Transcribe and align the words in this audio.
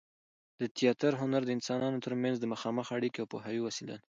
د 0.59 0.61
تياتر 0.77 1.11
هنر 1.21 1.41
د 1.45 1.49
انسانانو 1.57 2.03
تر 2.05 2.13
منځ 2.23 2.35
د 2.39 2.45
مخامخ 2.53 2.87
اړیکې 2.97 3.19
او 3.21 3.29
پوهاوي 3.31 3.61
وسیله 3.67 3.93
ده. 3.99 4.05